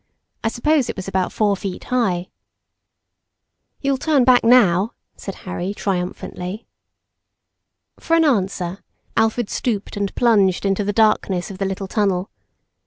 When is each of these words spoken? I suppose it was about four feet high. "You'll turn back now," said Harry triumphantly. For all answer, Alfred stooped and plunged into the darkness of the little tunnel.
I 0.43 0.47
suppose 0.47 0.89
it 0.89 0.95
was 0.95 1.07
about 1.07 1.31
four 1.31 1.55
feet 1.55 1.83
high. 1.83 2.29
"You'll 3.81 3.99
turn 3.99 4.23
back 4.23 4.43
now," 4.43 4.93
said 5.15 5.35
Harry 5.45 5.75
triumphantly. 5.75 6.65
For 7.99 8.15
all 8.15 8.25
answer, 8.25 8.79
Alfred 9.15 9.51
stooped 9.51 9.95
and 9.95 10.15
plunged 10.15 10.65
into 10.65 10.83
the 10.83 10.91
darkness 10.91 11.51
of 11.51 11.59
the 11.59 11.65
little 11.65 11.87
tunnel. 11.87 12.31